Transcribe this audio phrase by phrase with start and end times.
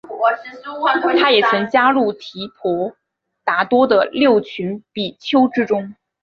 [1.19, 2.95] 他也曾加入提婆
[3.43, 5.93] 达多的六群比丘之中。